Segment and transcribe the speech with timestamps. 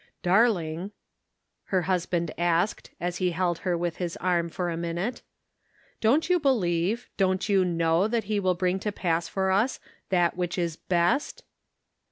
[0.23, 0.89] "Darling,"
[1.65, 5.21] her husband asked, as he held her with his arm for a minute,"
[6.01, 9.79] Don't you believe, don't you know that he will bring to pass for us
[10.09, 11.43] that which is best